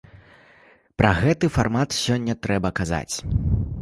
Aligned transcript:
Пра 1.01 1.11
гэты 1.21 1.49
фармат 1.57 1.89
сёння 1.99 2.33
трэба 2.47 2.69
казаць. 2.81 3.15